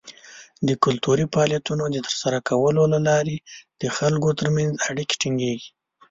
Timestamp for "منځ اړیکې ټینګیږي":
4.55-5.69